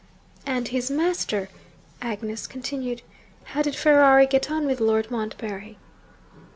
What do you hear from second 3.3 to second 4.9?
'How did Ferrari get on with